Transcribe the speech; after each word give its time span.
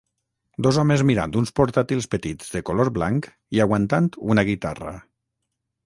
Dos 0.67 0.79
homes 0.83 1.03
mirant 1.09 1.35
uns 1.41 1.53
portàtils 1.59 2.09
petits 2.15 2.51
de 2.55 2.63
color 2.71 2.91
blanc 2.99 3.31
i 3.59 3.65
aguantant 3.67 4.13
una 4.35 4.49
guitarra. 4.53 5.01